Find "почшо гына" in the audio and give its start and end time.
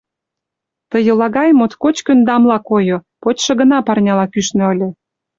3.21-3.77